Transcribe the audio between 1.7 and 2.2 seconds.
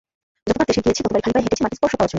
স্পর্শ পাওয়ার জন্য।